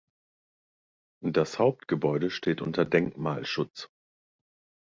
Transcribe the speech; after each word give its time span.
Das 1.23 1.59
Hauptgebäude 1.59 2.31
steht 2.31 2.63
unter 2.63 2.85
Denkmalschutz. 2.85 3.87